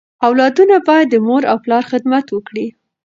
اولادونه 0.27 0.75
بايد 0.87 1.07
د 1.11 1.15
مور 1.27 1.43
او 1.51 1.57
پلار 1.63 1.83
خدمت 1.91 2.25
وکړي. 2.31 2.67